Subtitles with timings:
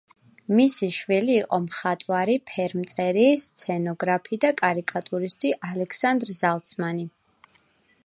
[0.59, 7.11] მისი შვილი იყო მხატვარი, ფერმწერი, სცენოგრაფი და კარიკატურისტი ალექსანდრ ზალცმანი.